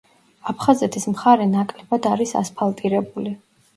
აფხაზეთის 0.53 1.05
მხარე 1.11 1.47
ნაკლებად 1.51 2.09
არის 2.13 2.33
ასფალტირებული. 2.43 3.37